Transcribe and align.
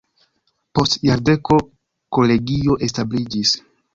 Post 0.79 0.95
jardeko 1.07 1.59
kolegio 2.19 2.79
establiĝis. 2.89 3.55